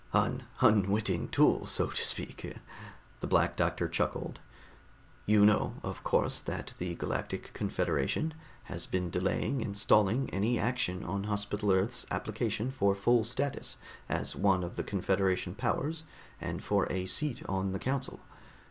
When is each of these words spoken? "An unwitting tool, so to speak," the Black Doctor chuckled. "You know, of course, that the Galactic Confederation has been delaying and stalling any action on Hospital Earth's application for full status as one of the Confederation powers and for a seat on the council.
"An 0.13 0.45
unwitting 0.61 1.27
tool, 1.27 1.67
so 1.67 1.85
to 1.91 2.03
speak," 2.03 2.55
the 3.19 3.27
Black 3.27 3.55
Doctor 3.55 3.87
chuckled. 3.87 4.39
"You 5.27 5.45
know, 5.45 5.75
of 5.83 6.03
course, 6.03 6.41
that 6.41 6.73
the 6.79 6.95
Galactic 6.95 7.53
Confederation 7.53 8.33
has 8.63 8.87
been 8.87 9.11
delaying 9.11 9.61
and 9.61 9.77
stalling 9.77 10.27
any 10.31 10.57
action 10.57 11.03
on 11.03 11.25
Hospital 11.25 11.71
Earth's 11.71 12.07
application 12.09 12.71
for 12.71 12.95
full 12.95 13.23
status 13.23 13.77
as 14.09 14.35
one 14.35 14.63
of 14.63 14.75
the 14.75 14.83
Confederation 14.83 15.53
powers 15.53 16.01
and 16.39 16.63
for 16.63 16.91
a 16.91 17.05
seat 17.05 17.43
on 17.45 17.71
the 17.71 17.77
council. 17.77 18.21